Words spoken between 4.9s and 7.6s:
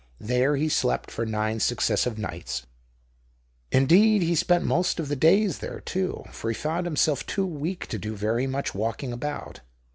of the days there too, for he found himself too